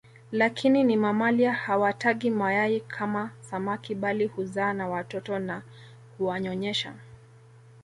[0.31, 5.61] Lakini ni mamalia hawatagi mayai kama samaki bali huzaa na watoto na
[6.17, 6.93] huwanyonyesha